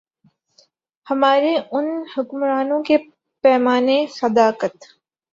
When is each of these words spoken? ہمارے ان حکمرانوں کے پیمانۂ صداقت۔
ہمارے 1.07 1.55
ان 1.71 1.85
حکمرانوں 2.13 2.81
کے 2.83 2.97
پیمانۂ 3.43 3.97
صداقت۔ 4.11 4.75